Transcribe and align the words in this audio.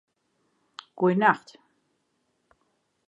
Goenacht 0.97 1.53